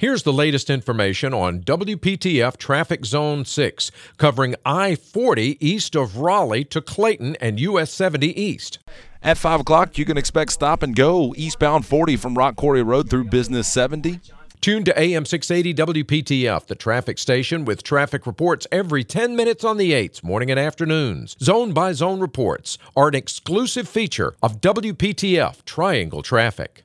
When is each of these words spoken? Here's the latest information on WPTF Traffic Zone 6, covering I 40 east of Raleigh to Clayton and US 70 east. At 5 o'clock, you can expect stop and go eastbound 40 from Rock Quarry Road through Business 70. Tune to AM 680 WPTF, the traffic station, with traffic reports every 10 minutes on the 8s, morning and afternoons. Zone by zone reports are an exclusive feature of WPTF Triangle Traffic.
Here's 0.00 0.22
the 0.22 0.32
latest 0.32 0.70
information 0.70 1.34
on 1.34 1.58
WPTF 1.62 2.56
Traffic 2.56 3.04
Zone 3.04 3.44
6, 3.44 3.90
covering 4.16 4.54
I 4.64 4.94
40 4.94 5.58
east 5.58 5.96
of 5.96 6.18
Raleigh 6.18 6.62
to 6.66 6.80
Clayton 6.80 7.34
and 7.40 7.58
US 7.58 7.90
70 7.90 8.40
east. 8.40 8.78
At 9.24 9.38
5 9.38 9.62
o'clock, 9.62 9.98
you 9.98 10.04
can 10.04 10.16
expect 10.16 10.52
stop 10.52 10.84
and 10.84 10.94
go 10.94 11.34
eastbound 11.36 11.84
40 11.84 12.14
from 12.14 12.38
Rock 12.38 12.54
Quarry 12.54 12.84
Road 12.84 13.10
through 13.10 13.24
Business 13.24 13.66
70. 13.66 14.20
Tune 14.60 14.84
to 14.84 14.96
AM 14.96 15.24
680 15.24 16.04
WPTF, 16.04 16.68
the 16.68 16.76
traffic 16.76 17.18
station, 17.18 17.64
with 17.64 17.82
traffic 17.82 18.24
reports 18.24 18.68
every 18.70 19.02
10 19.02 19.34
minutes 19.34 19.64
on 19.64 19.78
the 19.78 19.90
8s, 19.90 20.22
morning 20.22 20.48
and 20.48 20.60
afternoons. 20.60 21.36
Zone 21.42 21.72
by 21.72 21.92
zone 21.92 22.20
reports 22.20 22.78
are 22.96 23.08
an 23.08 23.16
exclusive 23.16 23.88
feature 23.88 24.36
of 24.44 24.60
WPTF 24.60 25.64
Triangle 25.64 26.22
Traffic. 26.22 26.84